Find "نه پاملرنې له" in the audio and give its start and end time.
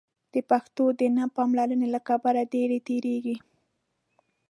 1.17-1.99